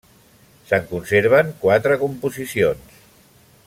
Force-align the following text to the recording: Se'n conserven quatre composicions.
Se'n 0.71 0.87
conserven 0.93 1.53
quatre 1.67 2.01
composicions. 2.07 3.01